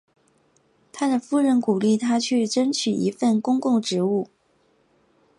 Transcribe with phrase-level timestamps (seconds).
[0.91, 4.29] 他的夫人鼓励他去争取一份公共职务。